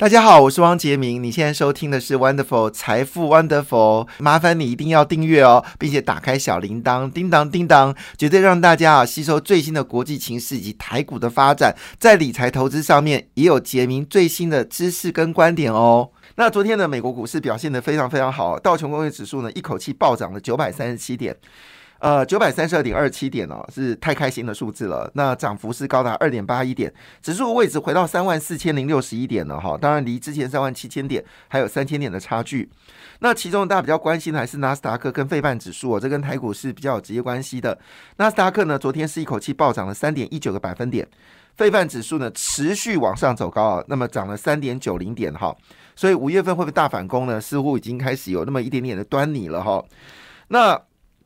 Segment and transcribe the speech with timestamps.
[0.00, 1.22] 大家好，我是汪杰明。
[1.22, 16.08] 你现在收听的是 Wonderful 财富 Wonderful，麻烦你一定要订阅哦，并且打开小铃铛，叮当叮当，绝对让大家啊吸收最新的国际情势以及台股的发展，在理财投资上面也有杰明最新的知识跟观点哦。
[16.36, 21.36] 那昨天呢，美国股市表现的非常非常好，道琼工业指数呢一口气暴涨了九百三十七点。
[22.00, 25.10] 呃，九百三十二点二七点哦，是太开心的数字了。
[25.14, 26.92] 那涨幅是高达二点八一点，
[27.22, 29.76] 指数位置回到三万四千零六十一点了哈。
[29.78, 32.70] 当然，离之前三万七千点还有三千点的差距。
[33.18, 37.78] 那其中大家比较关心的还是纳斯达克跟费半指数哦，这跟台股是比较有直接关系的。
[38.16, 41.06] 纳斯达克呢，昨天是一口气暴涨了三点一九个百分点，
[41.58, 45.54] 费半指数呢持续往上走高啊，那么涨了三点九零点哈。
[45.94, 47.38] 所以五月份会不会大反攻呢？
[47.38, 49.84] 似乎已经开始有那么一点点的端倪了哈。
[50.48, 50.80] 那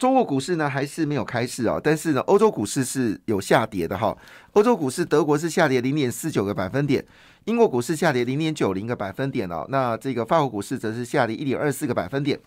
[0.04, 4.14] 中国股市呢还是没有开市哦，但是呢，欧洲股市是有下跌的哈。
[4.52, 7.02] 欧洲股市，德国是下跌零点四九个百分点，
[7.46, 9.64] 英国股市下跌零点九零个百分点哦。
[9.70, 12.38] 那这个法国股市则是下跌一点二四个百分点。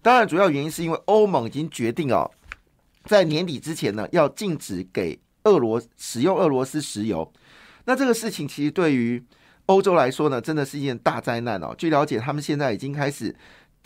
[0.00, 2.30] 当然，主要原因是因为欧盟已经决定哦，
[3.06, 7.28] 在年底之前呢，要禁止给俄罗使用俄罗斯石油。
[7.86, 9.20] 那这个事情其实对于
[9.66, 11.74] 欧洲来说呢，真的是一件大灾难哦。
[11.76, 13.34] 据了解，他们现在已经开始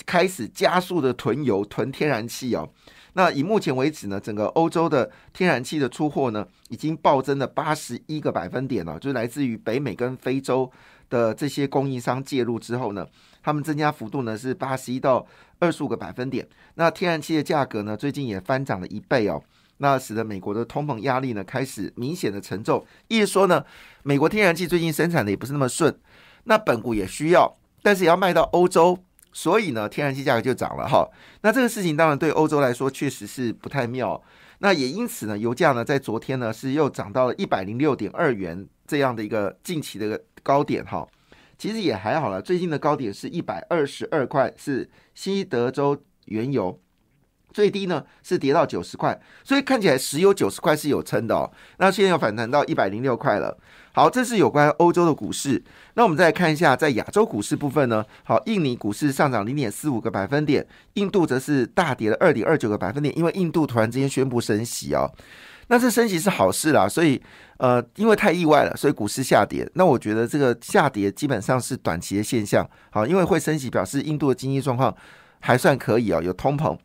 [0.04, 2.68] 开始加速的囤油、囤天然气哦。
[3.14, 10.70] 那以目前为止呢，整个欧洲的天然气的出货呢，已经暴增了八十一个百分点了，就是来自于北美跟非洲
[11.08, 13.06] 的这些供应商介入之后呢，
[13.42, 15.24] 他们增加幅度呢是八十一到
[15.60, 16.46] 二十五个百分点。
[16.74, 19.40] 那天然气的价格呢，最近也翻涨了一倍哦，
[19.78, 22.84] 那使得美国的通膨压力呢开始明显的沉重。
[23.06, 23.64] 意思说呢，
[24.02, 25.96] 美国天然气最近生产的也不是那么顺，
[26.44, 28.98] 那本股也需要，但是也要卖到欧洲。
[29.34, 31.06] 所以呢，天然气价格就涨了哈。
[31.42, 34.22] 那这个事情当然对欧洲来说确实是不太妙。
[34.60, 41.06] 那也因此呢，油价呢在昨天呢是又涨到了一百零六点二元这样的一个近期的高点哈。
[41.58, 46.80] 其实也还好了，最近的高点是一百二十二块，是西德州原油。
[47.54, 51.50] 最低呢是跌到九十块，所以看起来石油九十块是有撑的哦。
[51.78, 53.56] 那现在又反弹到一百零六块了。
[53.92, 55.62] 好，这是有关欧洲的股市。
[55.94, 65.08] 那我们再来看一下，在亚洲股市部分呢，好，印尼股市上涨零点四五个百分点，印度则是大跌了二点二九个百分点，因为印度突然之间宣布升息哦。
[65.68, 67.22] 那这升息是好事啦，所以
[67.58, 69.66] 呃，因为太意外了，所以股市下跌。
[69.74, 72.68] 那我觉得这个下跌基本上是短期的现象。
[72.90, 74.94] 好，因为会升息，表示印度的经济状况
[75.38, 76.76] 还算可以哦，有通膨。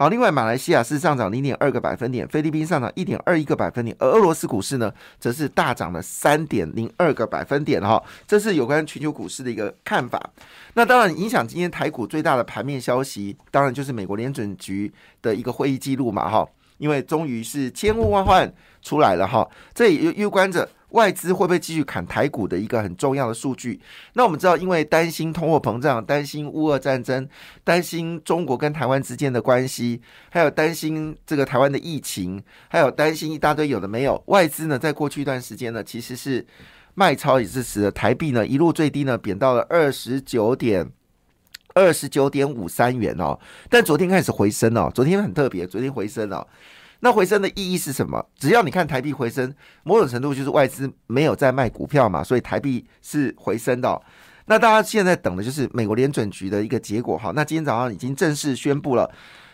[0.00, 8.02] 好，另外马来西亚是上涨零点二个百分点，菲律宾上涨一点二一个百分点，而俄罗斯股市呢，则是大涨了三点零二个百分点哈。
[8.26, 10.18] 这是有关全球股市的一个看法。
[10.72, 14.90] 那当然，影响今天台股最大的盘面消息，当然就是美国联准局
[15.20, 18.50] 的一个会议记录嘛哈，因为终于是千呼万唤
[18.80, 20.66] 出来了哈，这也攸关着。
[20.90, 23.80] 外资会不会继续砍台股的一个很重要的数据？
[24.14, 27.28] 那我们知道，因为担心通货膨胀，担心乌俄战争，
[27.62, 34.22] 担心中国跟台湾之间的关系，还有担心这个台湾的疫情，还有担心一大堆有的没有。
[34.26, 36.44] 外资呢，在过去一段时间呢，其实是
[36.94, 40.90] 卖超，也是使得台币呢一路最低呢贬到了二十九点
[41.74, 43.38] 二十九点五三元哦。
[43.68, 46.46] 但昨天开始回升哦，昨天很特别，昨天回升哦。
[47.00, 48.24] 那回升的意义是什么？
[48.38, 54.00] 只要你看台币回升，某种程度就是外资没有在卖股票嘛，所以台币是回升的。
[54.46, 57.32] 那大家现在等的就是美国联准局的一个结果哈。
[57.34, 59.10] 那今天早上已经正式宣布了，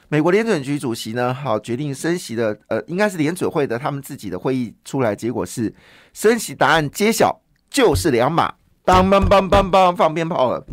[0.08, 5.72] 美国联准局主席呢，好决定升息的，呃，应该是联准会的他们自己的会议出来，结果是
[6.12, 7.40] 升息答案揭晓，
[7.70, 10.66] 就是两码，当当当当当放鞭炮了。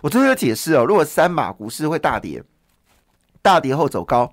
[0.00, 2.42] 我最后解释哦，如果三码股市会大跌，
[3.42, 4.32] 大跌后走高。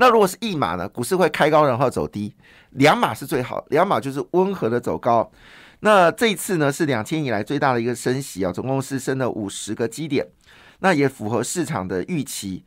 [0.00, 0.88] 那如果是一码呢？
[0.88, 2.34] 股市会开高然后走低，
[2.70, 5.30] 两码是最好，两码就是温和的走高。
[5.80, 10.26] 那这一次呢是两千以来最大的一个升息啊，总共是升了五十个基点，
[10.78, 12.64] 那也符合市场的预期。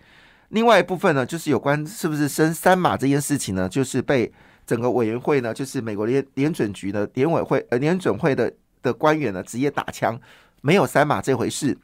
[0.50, 4.32] 另外一部分呢，就是有关是不是升三码这件事情呢，就是被
[4.68, 10.22] 整个委员会呢，就是美国联联准局的联委会呃联准会的的官员呢，直接打枪，
[10.62, 11.76] 没有三码这回事。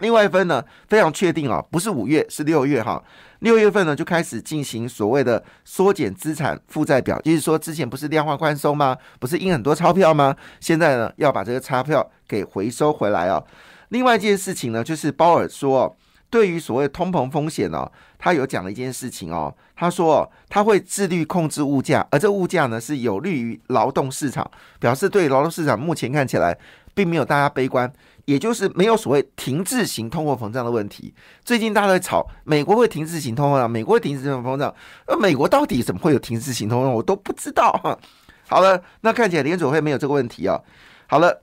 [0.00, 3.02] 另外一份呢，非常确定啊，不是五月，是六月哈。
[3.40, 8.96] 六月份呢，就开始进行所谓的缩减资产负债表，就是说之前不是量化宽松吗？
[9.20, 10.34] 不是印很多钞票吗？
[10.60, 13.42] 现在呢，要把这个钞票给回收回来啊。
[13.90, 15.94] 另外一件事情呢，就是鲍尔说，
[16.28, 17.88] 对于所谓通膨风险呢，
[18.18, 24.50] 他有讲了一件事情哦，他说他会自律控制物价，而这物价呢是有利于劳动市场，
[24.80, 26.58] 表示对劳动市场目前看起来
[26.94, 27.92] 并没有大家悲观。
[28.24, 31.14] 也就是没有所谓停滞型通货膨胀的问题。
[31.44, 34.74] 最近大家在吵美国会停滞型通货膨胀，美国会停滞型通胀，
[35.06, 36.92] 那美国到底怎么会有停滞型通胀？
[36.92, 37.98] 我都不知道哈。
[38.46, 40.60] 好了，那看起来联储会没有这个问题啊。
[41.06, 41.42] 好了，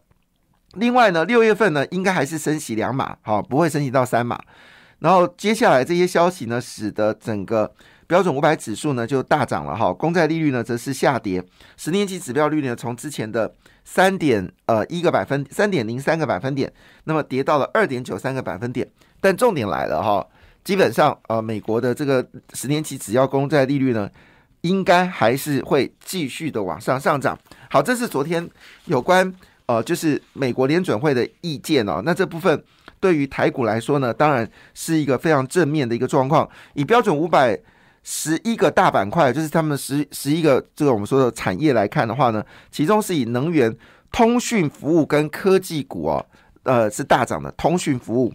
[0.74, 4.40] 另外呢，六月份呢，应该还是升息两码，好，不会升息到三码。
[5.00, 7.74] 然后接下来这些消息呢，使得整个
[8.12, 11.42] 标准五百指数呢就大涨了哈，公债利率呢则是下跌，
[11.78, 13.50] 十年期指标率呢从之前的
[13.86, 16.70] 三点呃一个百分三点零三个百分点，
[17.06, 18.86] 那么跌到了二点九三个百分点。
[19.22, 20.28] 但重点来了哈，
[20.62, 24.10] 基本上呃美国的这个十年期只要公债利率呢，
[24.60, 27.40] 应该还是会继续的往上上涨。
[27.70, 28.46] 好，这是昨天
[28.88, 29.34] 有关。
[29.68, 32.62] 呃，就是美国联准会的意见哦，那这部分
[33.00, 36.50] 对于台股来说呢，当然是一个非常正面的一个状况。
[36.74, 37.58] 以标准五百
[38.04, 43.76] 十一个大板块，就是他们十十一个这个我们说的产业来看的话呢，其中是以能源、
[44.12, 46.26] 通讯服务跟科技股哦，
[46.64, 47.52] 呃是大涨的。
[47.54, 48.34] 通讯服务，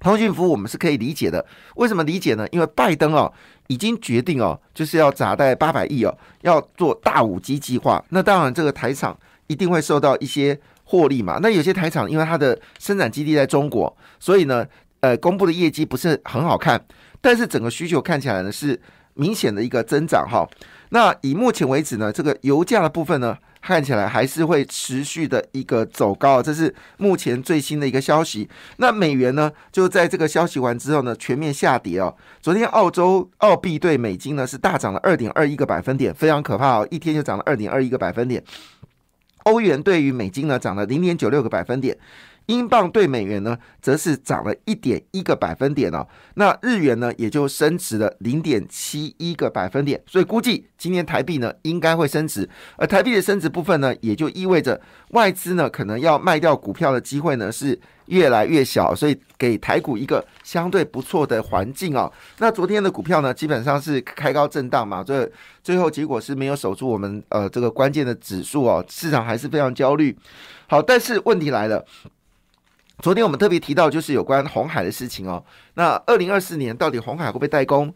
[0.00, 1.44] 通讯服务我们是可以理解的。
[1.76, 2.46] 为什么理解呢？
[2.50, 3.32] 因为拜登哦
[3.68, 8.04] 已经决定哦，就是要砸在八百亿哦，要做大五 G 计划。
[8.10, 9.16] 那当然这个台厂。
[9.48, 11.38] 一定会受到一些获利嘛？
[11.40, 14.66] 那有些台厂因为它的生产基地在中国，所以呢，
[14.98, 16.84] 呃，公布的业绩不是很好看，
[17.20, 18.80] 但是整个需求看起来呢是
[19.14, 20.46] 明显的一个增长哈。
[20.90, 28.48] 那以目前为止呢，这个油价的部分呢，看起来还是会持续的一个走高，这是目前最新的一个消息。
[28.76, 32.14] 那美元呢，就在这个消息完之后呢，全面下跌哦。
[32.40, 38.40] 昨天澳洲澳币对美金呢是大涨了二点二一个百分点，非常可怕哦，一天就涨了二点二一个百分点。
[39.42, 41.96] 欧元对于美金呢涨了零点九六个百分点，
[42.46, 46.06] 英镑对美元呢则是涨了一点一个百分点哦。
[46.34, 57.78] 那日元呢也就升值了零点七一个百分点，所以估计今年台币呢应该会升值，而台币的升值部分呢也就意味着外资呢可能要卖掉股票的机会呢是。
[58.06, 62.08] 越来越小，所以给台股一个相对不错的环境哦。
[62.38, 65.28] 那昨天的股票呢，基本上是开高震荡嘛，这
[65.60, 70.16] 最后结果是没有守住我们呃这个关键的指数哦，市场还是非常焦虑。
[70.68, 71.84] 好，但是问题来了，
[72.98, 75.44] 昨天我们特别提到就是有关红海的事情哦。
[75.74, 77.92] 那二零二四年到底红海会不会代工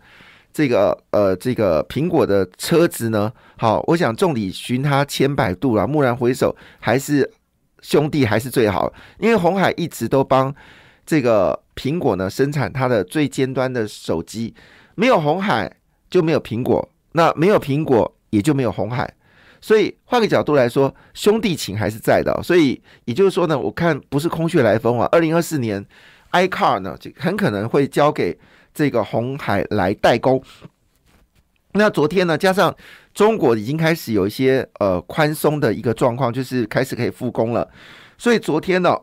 [0.53, 3.33] 这个呃这个苹果的车子呢？
[3.57, 7.31] 好，我想众里寻他千百度了，蓦然回首还是。
[7.83, 10.55] 兄弟还是最好，因为红海一直都帮
[11.07, 14.55] 这个苹果呢生产它的最尖端的手机，
[14.97, 15.75] 没有红海
[16.11, 19.11] 就没有苹果，那没有苹果也就没有红海，
[19.61, 22.41] 所以换个角度来说，兄弟情还是在的。
[22.43, 25.85] 所以也就是说呢，我看不是空穴来风啊，二零二四年
[26.33, 28.39] iCar 呢就很可能会交给
[28.73, 30.43] 这个红海来代工。
[31.73, 32.75] 那昨天呢，加上。
[33.13, 37.69] 中国已经开始有一些呃宽松的一个状况，就是开始可以复工了。
[38.17, 38.97] 所以昨天呢，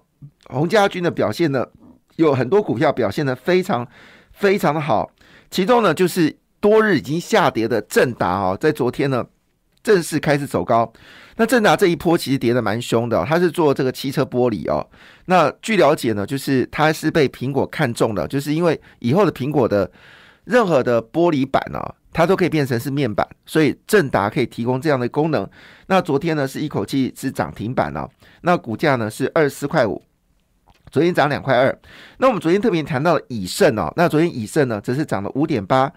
[0.46, 1.68] 洪家军的表现呢，
[2.16, 3.86] 有很多股票表现的非常
[4.32, 5.12] 非常的好。
[5.52, 9.26] 其中呢，就是多日已经下跌的正达哦，在昨天呢
[9.88, 10.92] 正式开始走高。
[11.38, 14.86] 那正达这一波其实跌的蛮凶的，它是做这个汽车玻璃哦。
[15.28, 19.90] 那据了解呢，就是它是被苹果看中的，就是因为以后的苹果的
[20.44, 21.80] 任何的玻璃板呢。
[22.14, 25.48] 它都可以变成是面板，所以正达可以提供这样的功能。
[25.86, 28.10] 那昨天呢是一口气是涨停板了，
[28.42, 30.02] 那股价呢是二十四块五，
[30.90, 31.78] 昨天涨两块二。
[32.18, 35.94] 那我们昨天特别谈到了以盛哦，那昨天以盛呢则是涨了五点八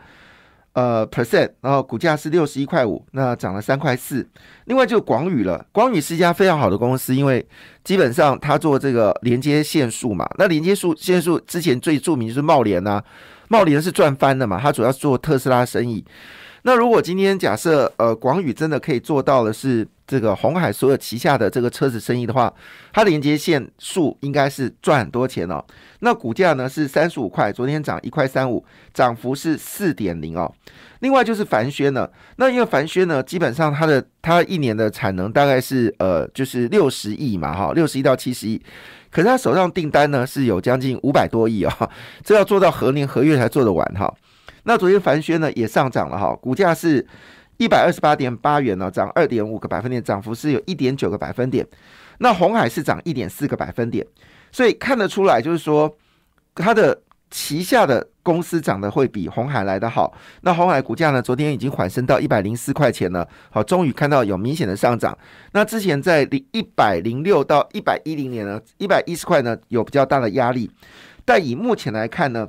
[0.72, 4.28] 呃 percent，然后股价是六十一块五，那涨了三块四。
[4.66, 7.44] 另外就广宇了，广宇是一家非常好的公司，因为
[7.82, 13.02] 基本上它做这个连接线束嘛，那连接数线束之前最著名就是茂联呐。
[13.48, 14.60] 茂联是赚翻的嘛？
[14.60, 16.04] 它主要是做特斯拉生意。
[16.62, 22.52] 那如果今天假设呃广宇真的可以做到的是这个红海所有旗下的这个车子生意的话，
[22.92, 25.64] 它连接线数应该是赚很多钱哦。
[26.00, 30.52] 那股价呢是三十五块，昨天涨一块三五，涨幅是四点零哦。
[30.98, 38.60] 另外就是凡轩呢，那因为凡轩呢基本上它的它一年的产能大概是呃就是六十亿嘛哈，六十亿到七十亿。
[39.12, 41.90] 可是他手上订单呢是有将近五百多亿啊，
[42.24, 44.12] 这要做到何年何月才做得完哈？
[44.64, 47.06] 那昨天凡轩呢也上涨了哈，股价是
[47.60, 51.66] 一百二十八点八元呢，涨二点五个百分点，涨幅是有一点九个百分点。
[52.18, 54.04] 那红海是涨一点四个百分点，
[54.50, 55.94] 所以看得出来就是说
[56.54, 57.02] 它的。
[57.32, 61.22] 旗下的公司涨得会比红海来的好，那红海股价呢？
[61.22, 65.16] 昨天已经缓升到一百零四块钱了，好，终于看到有明显的上涨。
[65.52, 70.68] 那之前在零一百零六到一百一零年呢，一百一十块呢有比较大的压力，
[71.24, 72.48] 但以目前来看呢，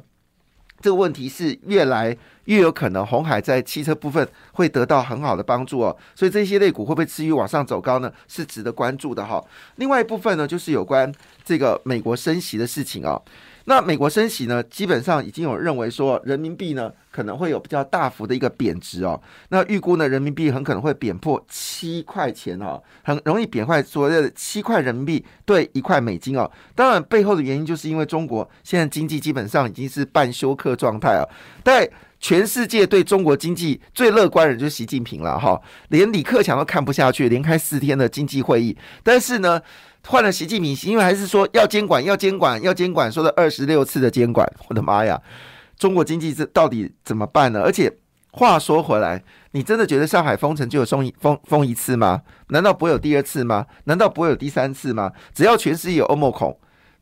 [0.82, 8.12] 这个问题是越来越有可能红海在汽车部分会得到很好的帮助哦，所以这些类股会不会持续往上走高呢？
[8.28, 9.44] 是值得关注的哈。
[9.76, 11.12] 另外一部分呢，就是有关
[11.46, 13.22] 这个美国升息的事情啊。
[13.65, 19.22] 那美国升息呢，基本上已经有认为说人民币呢可能会有比较大幅的一个贬值哦。
[19.50, 26.50] 那预估呢，人民币很可能会贬破七块钱哦，很容易贬坏所谓的七块人民币对一块美金哦。
[26.74, 31.24] 当然背后的原因就是因为中国现在经济基本上已经是半休克状态啊。
[31.63, 31.88] 但
[32.22, 35.60] 全世界对中国经济最乐观的人就是习近平了哈，
[35.90, 39.62] 连李克强都看不下去，连开四天的经济会议，但是呢。
[40.08, 45.22] 换了习近平，因为还是说要监管，要监管，要监管，说了二十六次的监管，我的妈呀！
[45.78, 47.62] 中国经济这到底怎么办呢？
[47.62, 48.00] 而且
[48.32, 52.24] 话说回来，你真的觉得上海封城就有封一封封一次吗？
[52.48, 53.68] 难道不会有第二次吗？
[53.84, 55.12] 难道不会有第三次吗？
[55.36, 56.60] 只要全世界有欧盟孔，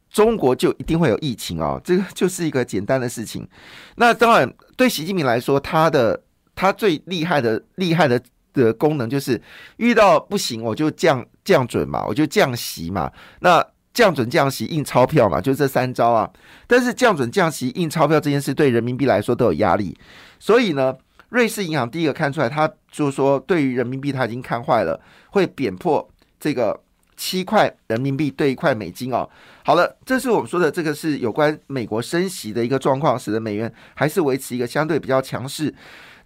[0.10, 1.80] 中国就一定会有疫情哦。
[1.84, 3.48] 这个 就是一个简单的事情。
[3.96, 6.22] 那当然，对习近平来说，他的
[6.56, 8.22] 他最厉害的厉害的。
[8.51, 9.39] 的功能就是
[9.78, 13.10] 遇到不行我就降降准嘛，我就降息嘛。
[13.42, 13.63] 那
[13.94, 16.30] 降准降息印钞票嘛，就这三招啊。
[16.66, 19.96] 但是降准降息印钞票这件事对人民币来说都有压力，
[20.39, 20.98] 所以呢，
[21.30, 25.00] 瑞士银行第一个看出来，他就说对于人民币他已经看坏了，
[25.30, 26.78] 会贬破这个
[27.20, 29.30] 七块人民币兑一块美金哦。
[29.66, 35.76] 好了，这是我们说的这个是有关美国升息的一个状况，使得美元还是维持一个相对比较强势。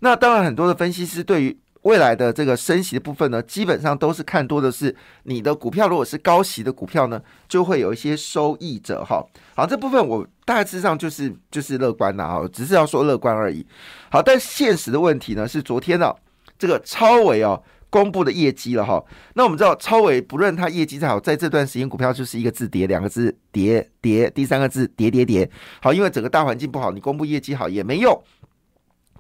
[0.02, 7.20] 那当然，很多的分析师对于未来的这个升息的部分呢，基本上都是看多的是你的股票，如果是高息的股票呢，
[7.50, 9.26] 就会有一些收益者哈。
[9.56, 13.66] 好，这部分我大致上就是就是乐观的哈，只是要说乐观而已。
[14.12, 16.14] 好，但现实的问题呢是昨天呢
[16.60, 17.62] 这个超维哦
[17.94, 19.04] 公布的业绩了哈。
[19.36, 25.48] 那我们知道超伟不论它业绩再好，在这段时间股票就是一个字跌，两个字跌跌，第三个字跌跌跌。
[25.80, 28.20] 好，因为整个大环境不好，你公布业绩好也没用。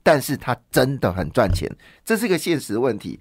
[0.01, 1.69] 但是它真的很赚钱，
[2.03, 3.19] 这是一个现实问题。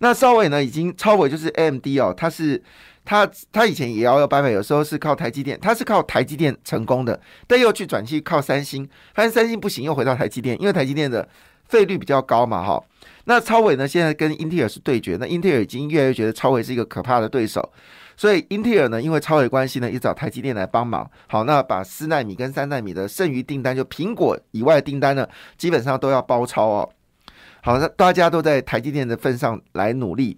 [0.00, 2.62] 那稍微呢，已经超伟就是 AMD 哦，它是
[3.04, 11.26] 它它以前也摇摇摆摆，有时候是靠台积电，它是靠台积电成功的，但又去转去靠三星，发现三星不行，又回到台积电，因为台积电的
[11.64, 12.82] 费率比较高嘛，哈。
[13.30, 17.72] 那超伟呢，现在跟英特尔是对决，那英特尔已经越来越觉得超伟是一个可怕的对手。
[18.16, 21.08] 所以英特尔呢，因为超伟关系呢，也找台积电来帮忙。
[21.28, 26.90] 好，那把四纳米跟三纳米的剩余订单，就苹果以外的订单呢，基本上都要包抄哦。
[27.62, 30.36] 好，那大家都在台积电的份上来努力。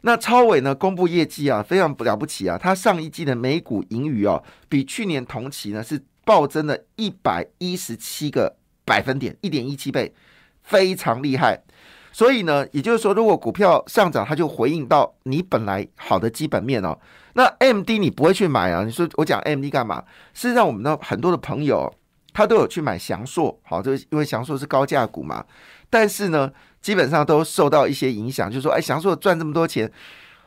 [0.00, 2.56] 那超伟呢，公布业绩啊，非常了不起啊。
[2.56, 8.56] 它上一季的每股盈余哦，比去年同期呢是暴增了一百一十七个
[8.86, 10.14] 百分点，一点一七倍，
[10.62, 11.60] 非常厉害。
[12.12, 16.98] 所以呢，也就是说，如果股票上涨，它就回应到你本来好的基本面哦。
[17.34, 18.82] 那 M D 你不会去买啊？
[18.84, 20.02] 你说我讲 M D 干嘛？
[20.34, 21.92] 事实上，我们的很多的朋友
[22.32, 25.44] 他都有去买翔硕，好，就是因为翔硕是高价股嘛。
[25.88, 26.50] 但是呢，
[26.80, 29.90] 基本上都受到一些影响，就是说，哎，翔硕赚这么多钱，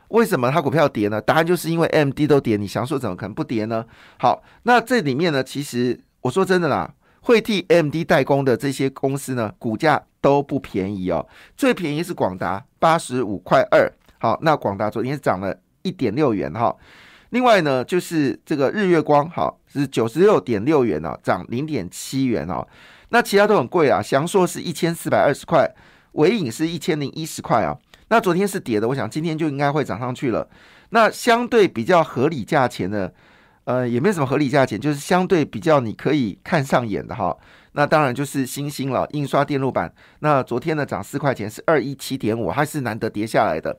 [0.08, 1.20] 为什么它股票跌呢？
[1.20, 3.84] 答案就是因为 M D 都跌，你翔硕怎么可能不跌呢？
[4.18, 6.92] 好，那这里面呢，其实我说真的啦，
[7.22, 11.28] 会替 M D 代工的这些公司呢，股价都不便宜哦。
[11.54, 13.92] 最便宜是广达，八十五块二。
[14.18, 15.54] 好，那广达昨天涨了。
[15.86, 16.74] 一点六元哈，
[17.28, 22.66] 另外呢，就是这个日月光哈是九十六点六元哦，涨零点七元哦。
[23.10, 25.70] 那其他都很贵啊，翔硕是一千四百二十块，
[26.12, 27.76] 伟影是一千零一十块啊。
[28.08, 30.48] 那昨天是跌的，我想今天就应该会涨上去了。
[30.88, 33.12] 那相对比较合理价钱的，
[33.64, 37.36] 呃，也没什么合理价钱，就是相对比较你可以看上眼的哈。
[37.72, 39.92] 那当然就是星星了，印刷电路板。
[40.20, 43.76] 那昨天呢涨四块钱，是二一七点五，还是难得跌下来的。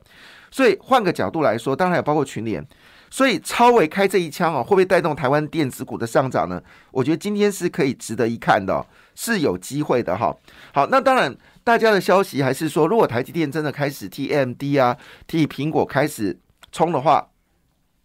[0.50, 2.66] 所以换个角度来说，当然也包括群联。
[3.08, 6.60] 所以超维开这一枪啊，会不会带动台湾电子股的上涨呢？
[6.90, 10.36] 我觉得今天是可以值得一看的，是有机会的哈。
[10.74, 14.96] 好，那当然大家的消息还是说，如果台积电真的开始替 M D 啊、
[15.28, 16.36] 替苹果开始
[16.72, 17.28] 冲的话，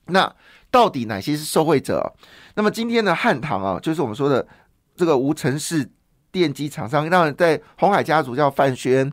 [0.06, 0.32] 那
[0.72, 2.14] 到底哪些是受惠者？
[2.56, 4.48] 那么今天的汉唐啊，就是我们说的
[4.96, 5.88] 这个无尘室
[6.32, 9.12] 电机厂商，当然在红海家族叫范轩，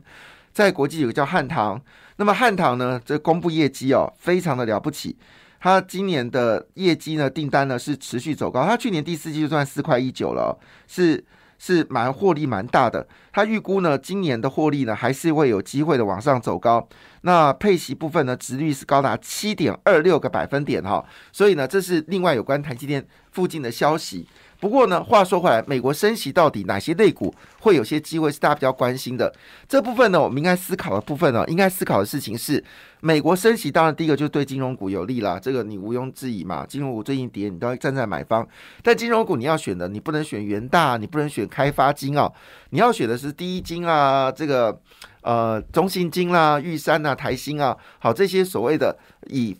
[0.53, 1.79] 在国际有个叫汉唐。
[2.15, 2.99] 那么汉唐呢？
[3.03, 5.17] 这公布业绩哦，非常的了不起。
[5.61, 8.65] 它今年的业绩呢，订单呢是持续走高。
[8.65, 11.23] 它去年第四季就赚四块一九了，是
[11.57, 13.05] 是蛮获利蛮大的。
[13.31, 16.87] 它预估呢，今年的获利呢还是会有机会的往上走高。
[17.21, 21.03] 那配息部分呢，值率是高达七点二六个百分点哈。
[21.31, 24.25] 所以呢，这是另外有关台积电附近的消息。
[24.61, 29.33] 不过呢，话说回来，美国升息到底哪些类股会有些机会是大家比较关心的？
[29.69, 32.61] 这部分呢，我们应该思考的部分呢，应该思考的事情是，
[32.99, 36.65] 美国升息，当然第一个就是对金融股有利啦，这个你毋庸置疑嘛。
[36.65, 38.45] 金融股最近跌，你都要站在买方。
[38.83, 42.29] 但金融股你要选的，你不能选元大，你不能选开发金啊，
[42.71, 44.81] 你要选的是第一金啊，这个
[45.21, 48.97] 呃中信金啦、玉山啊、台新啊，好这些所谓的
[49.27, 49.55] 以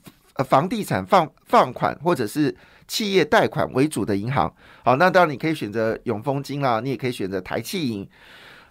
[0.48, 2.56] 房地产放放款或者是。
[2.90, 4.52] 企业贷款为主的银行。
[4.84, 8.10] 好，那当然你可以选择永丰金啦，你也可以选择台气银。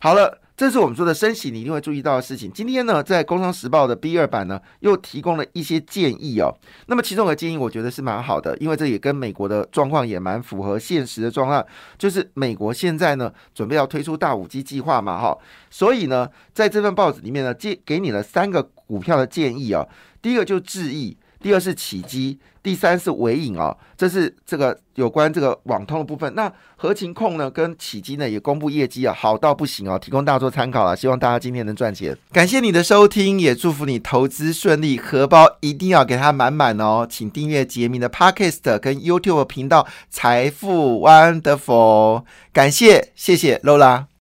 [0.01, 0.41] 好了。
[0.59, 2.51] 这是我们说的升息，你一定会注意到的事情。
[2.53, 6.53] 今天呢，在《工商时报》的 B 二版呢，又提供了一些建议哦。
[6.89, 11.65] 那么其中的建议，我觉得是蛮好的，因为这也跟美国的状况也蛮符合现实的状况。
[11.97, 15.39] 就是美国现在呢，准备要推出大五 G 计划嘛，哈。
[15.71, 19.87] 所以呢，在这份报纸里面呢，建给你了三个股票的建议啊。
[20.21, 21.17] 第一个就智易。
[21.41, 26.35] 第二是起基，第三是尾影哦，这是这个有关这个网通的部分。
[26.35, 30.97] 那合情控呢跟起基呢也公布业绩啊，好到不行哦，提供大家做参考了。
[30.97, 32.17] 希望大家今天能赚钱。
[32.33, 37.07] 感谢你的收听，也祝福你投资顺利，荷包一定要给它满满哦。
[37.09, 42.25] 请订阅杰明的 Podcast 跟 YouTube 频道财富 Wonderful。
[42.53, 44.09] 感谢，谢谢 Lola。